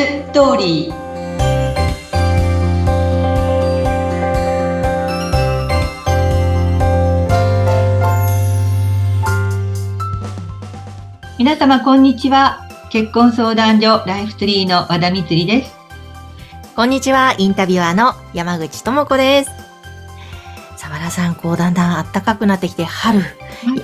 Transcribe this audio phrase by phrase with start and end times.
[0.00, 0.94] ストーリー
[11.38, 15.76] 皆様こんにちは結婚相談所ライフツリーの和田光です
[16.74, 19.50] こんにちはインタビュアーの山口智子です
[20.78, 23.22] さわらさんこうだんだん暖かくなってきて春、い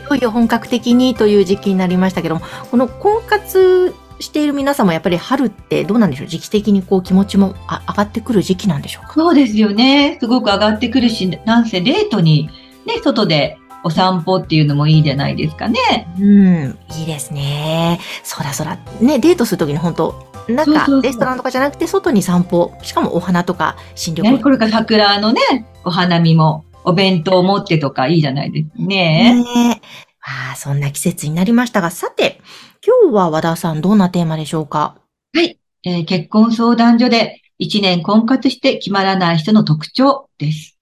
[0.09, 2.41] よいよ本格的にという時期になりましたけども
[2.71, 6.27] この婚活している皆さんもやっぱり春ってどうなんでしょう？
[6.27, 9.15] 時期的にこう気持ちもあ上がってくる時期なんでしょうか？
[9.15, 10.19] そうですよね。
[10.21, 12.49] すごく上がってくるし、なんせデートに
[12.87, 15.79] ね、外でお散歩っていうのもいいじゃないですかね。
[16.19, 18.01] うん、いいですね。
[18.23, 25.41] そらそら、ね、デートするときに本当なんかレストランとかじゃなくて外に散歩、しかもお花とか新緑ね、これから桜のね、
[25.85, 29.43] お花見も、お弁当を持ってとかいいじゃないですかね。
[29.43, 29.81] ね
[30.23, 32.41] ああ、そんな季節になりましたが、さて、
[32.87, 34.97] 今日は和田さんどんなテーマでしょうか？
[35.35, 40.79] はい、えー結婚相談所で1年婚活して決まらない人の特徴です。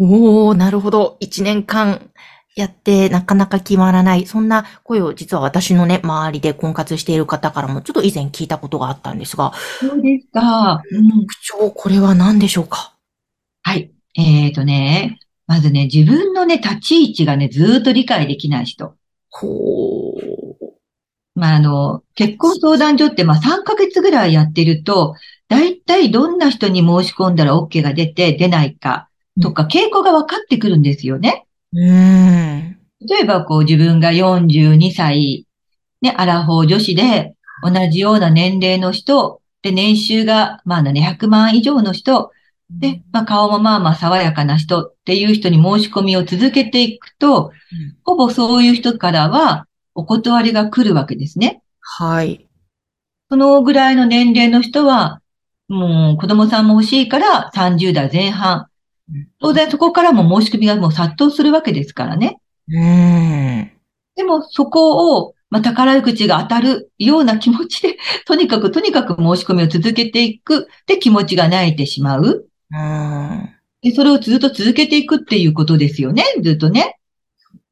[0.00, 1.16] おー、なるほど。
[1.20, 2.10] 一年間
[2.56, 4.26] やってなかなか決まらない。
[4.26, 10.82] そんな声を実は私のね、周りで婚活している方からもちょっと以前聞いたことがあったんですが、そうですか。
[10.90, 12.96] うん、特徴、これは何でしょうか？
[13.62, 13.92] はい。
[14.16, 18.96] えーとね、まずね、自分のね、立ち位置がね、ずーっと理解できない人。
[19.30, 20.27] ほー。
[21.38, 25.14] まあ、あの、結婚相談所って、まあ、3ヶ月ぐらいやってると、
[25.48, 29.08] 大体どんな人に申し込んだら OK が出て、出ないか
[29.40, 31.46] とか、傾向が分かってくるんですよね。
[31.72, 32.78] うーん。
[33.08, 35.46] 例えば、こう、自分が42歳、
[36.02, 42.32] ね、アラフォー女子で、同じような年齢の人、で、年収が、まあね、100万以上の人、
[42.70, 47.52] で、まあ、顔もまあまあ爽やかな人っていう人に申し込みを続けていくと、
[48.04, 49.66] ほぼそういう人からは、
[49.98, 51.60] お断りが来るわけですね。
[51.80, 52.46] はい。
[53.28, 55.20] そのぐらいの年齢の人は、
[55.66, 58.68] もう子供さんも欲しいから30代前半
[59.12, 59.28] うん。
[59.40, 62.40] 当然そこからも申し込みがもう殺到するわけですからね。
[62.68, 63.72] うーん。
[64.14, 70.68] でもそこを、まあ、宝口が当たるような気持ちで、とにかくとにかく申し込みを続けていく。
[70.86, 72.48] で、気持ちが泣いてしまう。
[72.70, 73.50] うーん。
[73.82, 76.22] で、それをずっと続けていくっていうことですよね。
[76.40, 76.98] ずっとね。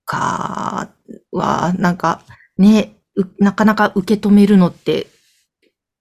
[0.04, 0.90] か
[1.36, 2.22] は、なんか、
[2.58, 5.06] ね、うなかなか受け止めるのって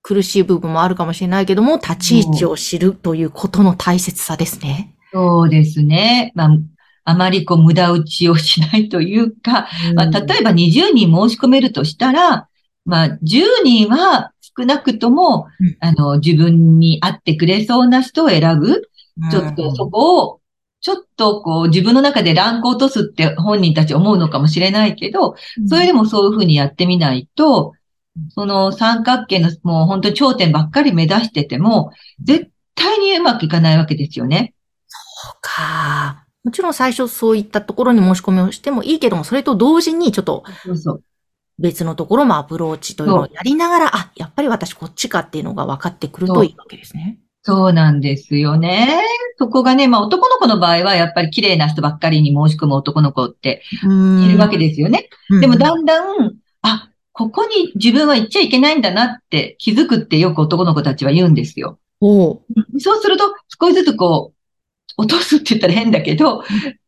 [0.02, 4.96] 苦しい部分もあるかもしれないけども、立ち位置を知るということの大切さですね。
[5.12, 6.32] そうですね。
[6.36, 6.58] まあ、
[7.06, 12.48] あまりこう無駄打ちをしないというか、まあ、例えば20人申し込めるとしたら、
[12.86, 18.90] まあ、10人は少なくともうん、あの、自分に合ってくれそうな人を選ぶ。
[19.32, 20.40] ちょっとそこを、
[20.86, 25.34] ちょっとこう自分の中でランクを落とすって本人たち思うのかもしれないけど、
[25.68, 27.74] それでもそういうふうにやってみないと、
[28.30, 31.92] その三角形のもう本当に頂点ばっかり目指してても、
[32.22, 34.54] 絶対にうまくいかないわけですよね。
[34.88, 36.24] そうか。
[36.44, 40.44] もちろん最初そういったところに申し込みをしてもいいけども、それと同時にちょっと。
[41.58, 47.18] 別のところもアプローチというのをやりながら、あ、やっぱり私こっちかっていうのが分かってくるといいわけですね。
[47.48, 49.04] そうなんですよね。
[49.38, 55.10] そこがね、まあ男の子の場合はやっぱり綺麗な人ばっかりに申し込む男の子っているわけですよね。
[55.30, 56.34] でもだんだん、
[56.64, 61.78] あ、ここに自分は行っちゃいけないんだなって気づくってよく男の子たちは言うんですよ。
[62.02, 62.42] おう
[62.80, 64.36] そうすると少しずつこう、
[64.98, 66.44] 落とすって言ったら変だけど、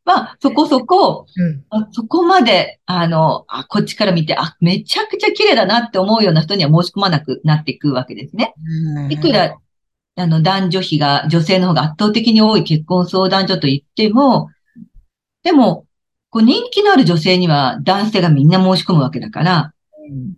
[0.06, 1.66] まあそこそこ、うん。
[1.70, 8.56] あそこまで、あの、あ、こっちから見て、あ、めちゃくちゃ綺麗だなって思うような人には申し込まなくなっていくわけですね。
[9.10, 9.58] いくら、
[10.18, 14.50] あの、男女比が女性の方が圧倒的に多い結婚相談所と言っても、
[15.44, 15.86] でも、
[16.30, 19.74] こう人気のある女性には男性がみんな申し込むわけだから、
[20.10, 20.34] うん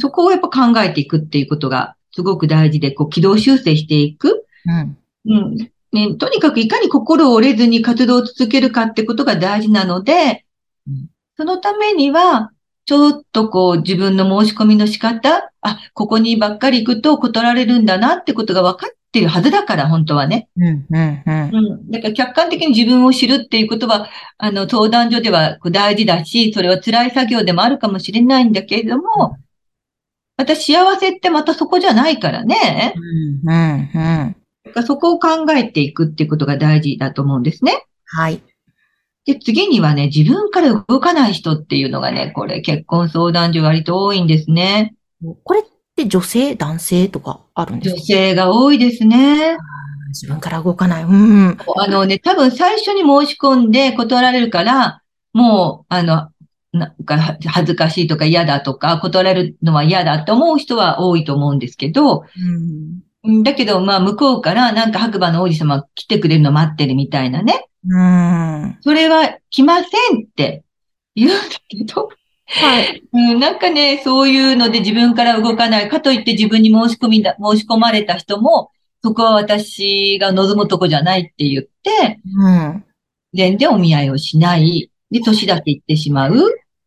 [0.00, 4.46] そこをやっぱ考えていくっていうことがすごく大事で、こう軌道修正していく。
[4.64, 4.96] うん。
[5.26, 5.56] うん。
[5.92, 10.46] ね、とにかくいかに心を折れずに活動を続けるかってことが大事なので
[10.86, 12.50] うん、そのためには、
[12.86, 20.48] ちょっとこう自分の申し込みの仕方、あ、ここにばっかり行くと断られるんだなってことが分かってるはずだから、本当はね。
[20.56, 20.86] うん。
[20.90, 21.22] うん。
[21.24, 21.50] うん。
[21.52, 21.90] うん。
[21.90, 29.36] だから客観的に自分を知るっていうことは、あの、相談所では大事だし、それは辛い作業でもあるかもしれないんだけれども、
[30.36, 32.94] また幸せってまたそこじゃないからね。
[33.44, 33.50] うん。
[33.50, 34.36] うん。
[34.64, 37.86] だからそこを考えていくっていうことが大事だと思うんですね。
[38.06, 38.42] はい。
[39.26, 44.94] で、次にはね、自分から動かない人っていうのがね、これ結婚相談所割と多いんですね。
[45.44, 45.62] これっ
[45.94, 49.56] て女性、男性とかあるんです女か性が多いですね。
[50.08, 51.02] 自分から動かない。
[51.04, 51.58] うん。
[51.76, 55.02] あのね、多分最初に申し込んで断られるから、
[55.32, 56.30] もう、あの、
[56.72, 63.00] なんかは恥ずかしいとか嫌だとか、断られるのは嫌だって思う人は多いと思うんですけど、うん。
[63.26, 67.68] うんだけど、まあ、向こうからなんか白馬の王子様が来てくれるの待ってるみたいなね。
[67.88, 68.76] うん。
[68.82, 70.62] それは来ませんって
[71.14, 72.10] 言うんだけど、
[72.46, 73.02] はい。
[73.12, 75.88] うん、なんかね、そういうので自分から動かない。
[75.88, 78.70] かといって自分に申し込みだ、申し込まれた人も、
[79.02, 82.84] そこは私が望むとこじゃないって言って、うん。
[83.32, 84.90] 全然お見合いをしない。
[85.10, 86.38] で、年だけ行ってしまうっ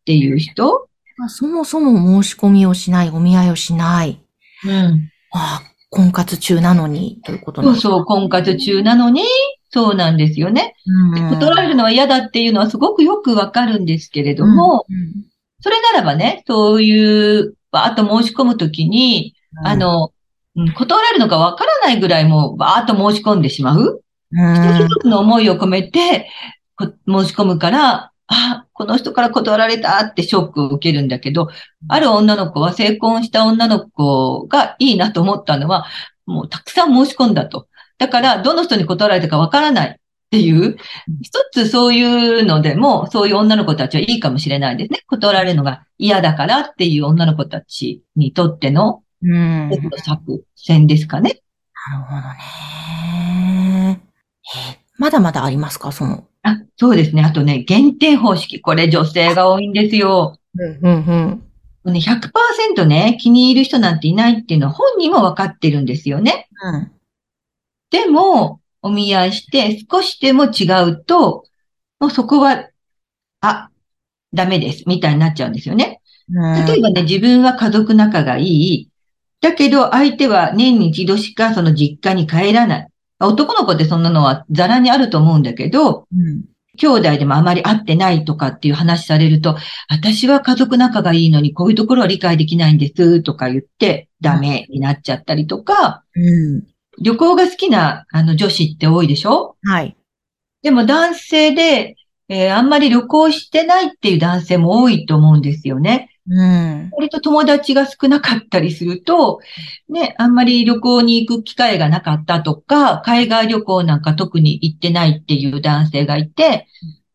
[0.04, 0.88] ていう人。
[1.28, 4.20] そもそも申し込みをしない、お見合いをしない。
[4.64, 5.10] うん。
[5.32, 9.22] ああ、婚活中なのに、ということなんですそうそう、婚活中なのに、
[9.70, 10.74] そうなんですよね。
[11.14, 15.28] でうん断られるのは嫌だっていうのはすごくよくわかるんですけれども、うん
[15.68, 20.12] それならばね、そういう、バーッと申し込むときに、あ、の、
[20.56, 24.02] うん断られるのかわからないぐらいもうバーッと申し込んでしまう。
[24.32, 26.28] うん一つ一つの思いを込めて、
[26.74, 31.48] こ申し込むから、あ、この人から断られたってショックを受けるんだけど、
[31.88, 35.86] ある女の子は成婚した女の子がいいなと思ったのは、
[36.26, 37.68] もうたくさん申し込んだと。
[37.98, 40.76] だから、どの人に断られたかわからないっていう、
[41.22, 42.02] 一つそうい
[42.40, 45.00] うのでも、そういう女の子たちはいいかもしれないですね。
[45.06, 49.70] 断られるのが嫌だからっていう女の子たちにとってのうん。
[49.96, 51.40] 作戦ですかね。
[52.06, 52.20] ほど
[53.86, 54.00] ね。
[54.56, 55.90] えまだまだありますか？
[55.92, 56.24] その。
[56.42, 57.22] あ、そうですね。
[57.22, 58.60] あとね、限定方式。
[58.60, 60.38] これ女性が多いんですよ。
[60.56, 61.42] うん、うん、
[61.84, 61.92] うん。
[61.92, 66.48] ね、100%ね、気に入る人なんていないっていうのは本人も分かってるんですよね。
[66.62, 66.92] うん。
[67.90, 71.44] でも、お見合いして少しでも違うと、
[72.00, 72.68] もうそこは、
[73.40, 73.70] あ、
[74.32, 76.00] ダメです、みたいになっちゃうんですよね。
[76.28, 78.90] 例えばね、自分は家族仲がいい。
[79.40, 82.88] だけど、相手は年に一度しかその実家に帰らない。
[83.20, 86.44] 男の子ってそんなのはザラにあると思うんだけど、うん。
[86.76, 89.56] 兄弟でもあまり会ってないとかっていう話されると、
[89.88, 96.20] 私は家族仲がいいのにこういうところは理解できないんですとか言ってダメになっちゃったりとか、う
[96.58, 96.62] ん。
[97.00, 99.56] 旅行が好きなあの女子って多いでしょ？
[99.62, 99.96] はい。
[100.62, 101.96] でも男性で、
[102.28, 106.10] えーあんまり旅行してないっていう男性も多いと思うんですよね。
[106.28, 106.90] うん。
[106.92, 109.40] 割と友達が少なかったりすると、
[109.88, 116.66] ね、あんまり旅行に行く機会がなかったとか、海外旅行なんか特に行ってないっていう男性がいて、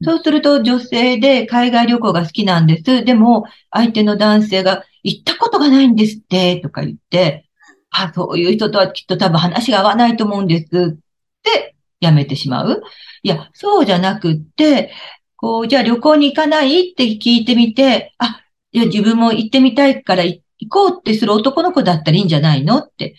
[0.04, 3.06] そうすると女性で海外旅行が好きなんです。
[3.06, 7.46] でも、相手の男性が行ったことがないんですって、とか言って、
[7.94, 10.98] あ、そういう人とはきっと多分話が合わないと思うんですっ
[11.44, 12.82] て、やめてしまう。
[13.22, 14.92] いや、そうじゃなくって、
[15.38, 18.42] こう、じゃあ旅行に行かないって聞いてみて、あ、
[18.72, 23.16] いや、自分も行ってみたいから行こうってする男の子だったらいいんじゃないのって。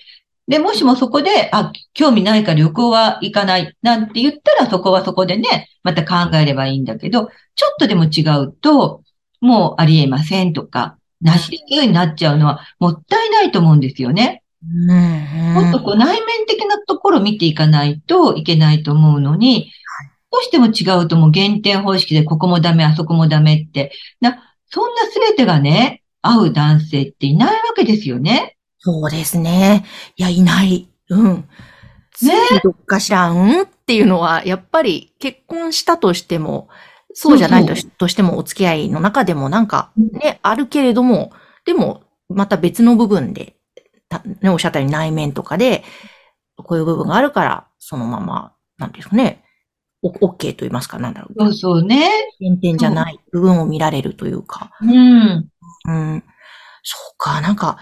[0.48, 9.02] で、もしもそこで、あ、興味ないから旅行は行かないなんて言ったらそこはそこでね、また考えればいいんだけど、ちょっとでも違うと、
[9.40, 14.43] もうありえませんとか、なしですになっちゃうのはもったいないと思うんですよね。
[14.88, 15.54] うん。
[15.54, 19.70] もっとこう内面的なところを見ていかないといけないと思うのに、
[20.30, 28.56] どうしても違うともう減点方式でここもダメ、あそこもダメって、な、そんな全てがね、合う男性っていないわけですよね。
[28.78, 29.84] そうですね。
[30.16, 30.88] いや、いない。
[31.08, 31.48] うん。
[32.22, 32.32] ね
[32.62, 36.68] どっかしらんっていうのは、やっぱり結婚したとしても、
[37.12, 41.32] そうじゃないとしとしてもお付き合いの中でもなんかね、あるけれども、
[41.64, 43.52] でも、また別の部分で、た
[44.24, 45.84] ね、おっしゃったように内面とかで、
[46.56, 49.44] こういう部分があるから、そのまま、なんですかね、
[50.02, 51.34] お OK と言いますか、なんだろう。
[51.38, 52.10] そうそうね。
[52.38, 54.70] 減点じゃない部分を見られるというか。
[54.82, 55.48] うん。
[55.88, 56.24] うん。
[56.82, 57.78] そうか、なんか、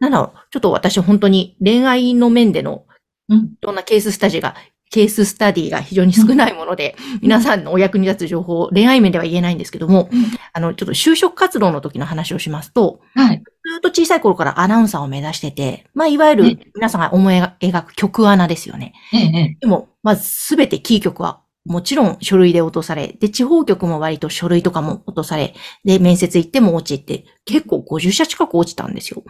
[0.00, 2.86] なんだろう、ちょっと私本当に恋愛の面での
[3.28, 3.38] うん。
[3.38, 4.54] いろんなケーススタジーが、
[4.90, 13.42] ケーススタディが非常に少ないもので、皆さんのお役に立つ情報を恋愛面では言えないんですけども、うんあの、ちょっと就職活動の時の話をしますと、はい。
[13.64, 18.92] ずっと小さい頃からアナウンサーを目指してて、まあ、いわゆねる皆さんが思い描く曲アナですよね。
[19.12, 19.56] ええ、ええ。
[19.60, 25.54] でも、まずすべてキー局はもちろん書類で落とされ、で、地方局も割と書類とかも落とされ、
[25.84, 29.22] で、面接行っても落ちて、結構50社近く落ちたんですよ。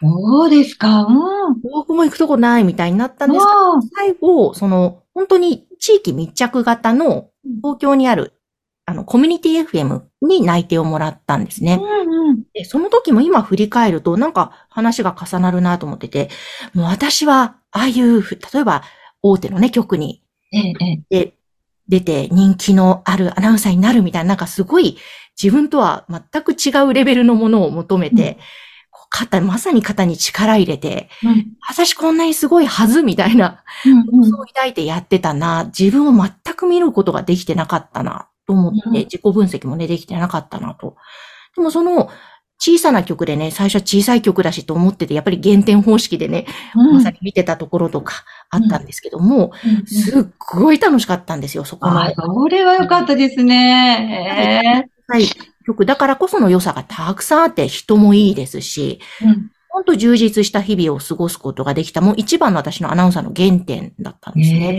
[0.00, 1.02] そうですか。
[1.02, 1.60] うん。
[1.62, 7.28] 僕も行くとこないみたいになったんですけど、最後、その、本当に地域密着型の
[7.62, 8.32] 東京にある、
[8.84, 11.78] あの、コミュニティ FM に内定をもらったんですね。
[11.80, 12.42] うんうん。
[12.52, 16.30] で、その時も今振り返ると、なんか話が重なるなと思ってて、
[16.74, 18.82] もう私は、ああいうふ、例えば、
[19.22, 20.22] 大手のね、局に。
[21.08, 21.34] で
[21.88, 24.98] 出て人気のあるアナウンサーになるみたいな、なんかすごい
[25.40, 28.38] 自分とは全く違うレベルのものを求めて、
[28.90, 40.96] こう肩、まさに肩に力入れて、うん私こんなにすごいはずみたいな、うんそう抱いてやってたな、自分を全く見ることができてなかったな、と思って、うん自己分析もね、できてなかったなと。
[41.56, 42.10] でもその、
[42.64, 46.46] 小さな曲でね、最初は小さい曲だしと思ってて、やっぱり減点方式でね、
[46.76, 52.00] うんまさに見てたところとかあったんですけども、うんすっごい楽しかったんですよ、そこの。
[52.00, 54.88] あ、それは良かったですね。
[55.08, 55.24] はい。
[55.66, 59.00] 曲だからこその良さがたくさんあって、人もいいですし、
[59.72, 64.74] えーうん本当充実した日々を過ごすことができた、もう一番の私のアナウンサーの原点だったんですね。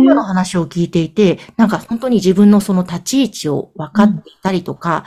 [0.00, 5.04] 今の話を聞いていて、なんか本当に自分のその立ち位置を分かっていたりとか、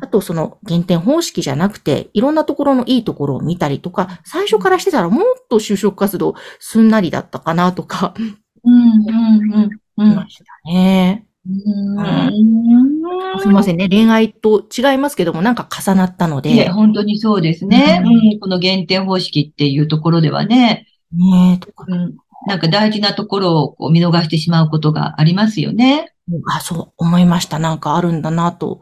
[0.00, 8.38] あとその減点方式じゃなくて、いろんなところのいいところを見たりとか、最初からしてたらもっと就職活動すんなりだったかなとか、うん。
[8.64, 9.54] うん。
[9.54, 9.70] うん。
[9.98, 10.12] うん。
[10.12, 11.26] いましたね。
[11.50, 13.88] うんすみませんね。
[13.88, 16.54] 恋愛と違いますけども、なんか重なったので。
[16.54, 18.02] ね、本当にそうですね。
[18.04, 21.72] ううんん、この減点方式っていうところではね、ねえ。
[21.88, 22.16] うん、
[22.46, 26.12] なんか大事なところをこう見逃してしまうことがありますよね。
[26.46, 27.58] あ、そう、思いました。
[27.58, 28.80] なんかあるんだなと。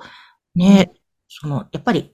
[0.55, 0.93] ね、
[1.29, 2.13] その、やっぱり、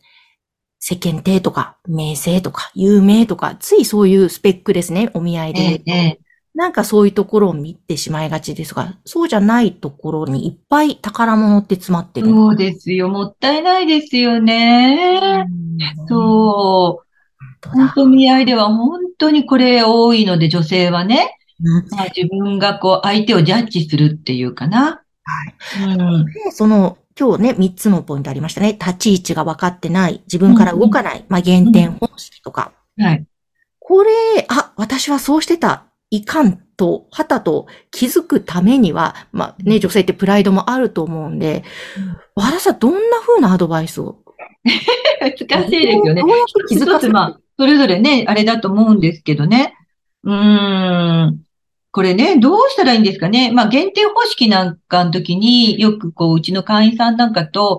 [0.78, 5.60] 世間体とか、名声とか、有名とか、ついそういうスペックですね、お見合いで。
[5.60, 6.20] ええ、ええ。
[6.54, 12.28] なんかそういうところを見てしまいがちですが、そうじゃないところにいっぱい宝物って詰まってる。
[12.28, 13.08] そうですよ。
[13.08, 15.46] もったいないですよね。
[15.48, 16.06] うん。
[16.06, 17.68] そう。
[17.68, 25.02] 本当見合いでは本当にこれ多いので、女性はね、うんまあ、自分がこう相手をジャッジするっていうかな。
[25.82, 26.26] うん。
[26.26, 28.72] でその、今日ね、3つのポイントありましたね。
[28.72, 30.22] 立ち位置が分かってない。
[30.26, 31.24] 自分から動かない。
[31.28, 32.72] まあ、減点方式とか。
[32.98, 33.24] はい。
[33.80, 34.10] これ、
[34.48, 35.84] あ、私はそうしてた。
[36.16, 41.64] いかんと、はたと気づくためには、まあね、女性ってプライドもあると思うんで、
[42.34, 44.18] 和田さん、どんな風なアドバイスを？
[45.20, 45.46] 難しい
[45.86, 46.26] ですよねど。
[46.26, 49.74] うやって気づかせまあ、それぞれね、あれだと思うんですけどね。
[50.24, 51.40] うーん。
[51.90, 53.52] これね、どうしたらいいんですかね。
[53.52, 57.78] まあ、限定方式なんかの時によくこう、うちの会員さんなんかと、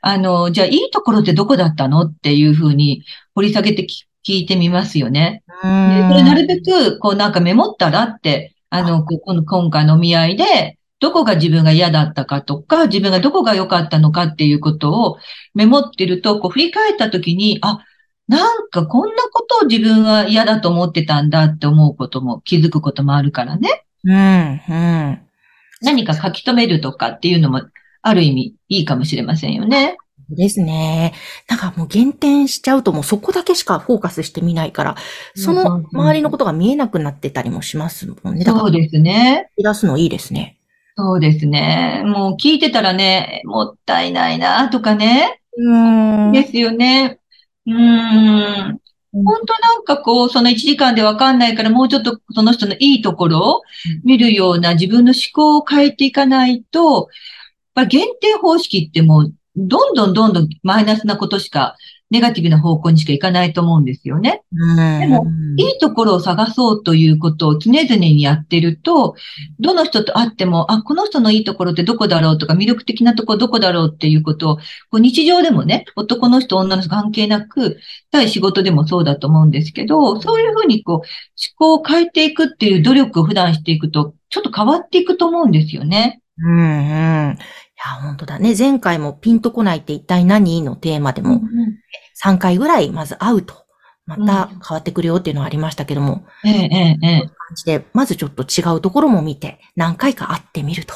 [0.00, 2.02] あの、じゃあいいところってどこだったの？
[2.02, 5.42] っていうふうに掘り下げてき聞いてみますよね。
[5.62, 15.18] うで、ーんそれなるべく、こうなんかメモったらって、あの、ここの今回のお見合いで、どこが自分が嫌だったかとか、自分がどこが良かったのかっていうことを
[15.54, 17.84] メモってると、こう振り返ったときに、あ、
[18.28, 23.84] なんかこんなことを自分は嫌だと思ってたんだって思うことも気づくこともあるからね。
[24.04, 25.18] うん、うん。
[25.80, 27.62] 何か書き留めるとかっていうのも、
[28.02, 29.96] ある意味いいかもしれませんよね。
[30.34, 31.14] ですね。
[31.48, 34.96] なんかもう減点しちゃうともうそこだけしかフォーカスしてみないから、
[35.34, 38.44] その周りのことが見えなくなってたりもしますもんね。
[38.44, 39.50] だから、そうですね。
[39.56, 40.58] 出すのいいですね。
[40.96, 42.02] そうですね。
[42.04, 45.40] もう聞いてたらね、もったいないなとかね。
[45.56, 45.76] う
[46.28, 47.18] んですよね。
[47.66, 48.80] うーん。
[49.12, 53.62] 本当なんかこう、その1時間でわかんないから、もうちょっとその人のいいところを
[54.04, 57.06] 見るような自分の思考を変えていかないと、やっ
[57.74, 59.34] ぱ限定方式ってもう、
[59.68, 61.76] どんどんどんどんマイナスなことしか、
[62.10, 64.42] ネガティブな方向にしかいかないと思うんですよね。
[64.52, 65.00] うん。
[65.00, 65.26] でも
[65.56, 69.14] いいところを探そうということを常々にやってると、
[69.60, 74.62] どの人と会っても、あ、この人のいいところってどこだろうとか、魅力的なところどこだろうっていうことを、こ
[74.94, 77.78] う日常でもね、男の人、女の人関係なく、
[78.10, 81.04] 対仕事でもそうだと思うんですけど、そういうふうにこう、思
[81.56, 86.19] 考を変えていくっていう努力を普段していくと、ちょっと変わっていくと思うんですよね。
[86.44, 86.58] うんうん。
[86.58, 87.36] いや、
[88.02, 88.54] 本当だね。
[88.58, 90.62] 前回もピンとこないって一体何？
[90.62, 91.40] のテーマでも
[92.24, 93.54] 3回ぐらいまず会うと、
[94.06, 97.20] また変わってくるよっていうのはありましたけども、ええ、ええ、ええ。
[97.20, 100.94] 感じで、まずちょっと違うところも見て、何回か会ってみると。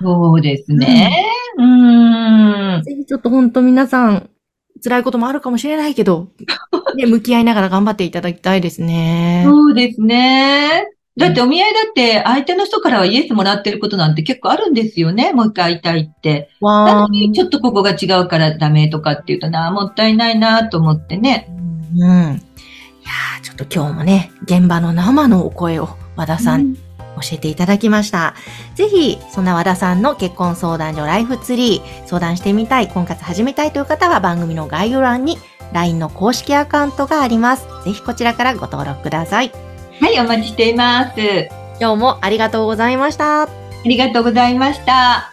[0.00, 1.10] そうですね。
[1.58, 2.82] うーん。
[2.82, 4.30] ぜひちょっと本当皆さん、
[4.82, 6.30] 辛いこともあるかもしれないけど、
[6.96, 9.44] ね、向き合いながら頑張っていただきたいですね。
[9.46, 10.86] そうですね。
[11.16, 15.32] だってお見合いだって相手の人からはイエスもらってることなんて結構あるんですよね。
[15.32, 16.50] もう一回会いたいって。
[16.60, 21.48] なわのにちょっとここが違うからダメとかっていうとな、もったいないなと思ってね。
[21.96, 22.00] うん。
[22.00, 26.80] いやーちょっと今日もね、現場の生のお声を和田さん教
[27.32, 28.34] えていただきました。
[28.74, 35.38] ぜひ、そんな和田さんの結婚相談所ライフツリー相談してみたい、婚活始めたいという方は番組の概要欄に
[35.72, 37.66] LINE の公式アカウントがあります。
[37.84, 39.69] ぜひこちらからご登録ください。
[40.00, 41.20] はい、お待ちしています。
[41.78, 43.42] 今日もありがとうございました。
[43.42, 43.48] あ
[43.84, 45.29] りがとうございました。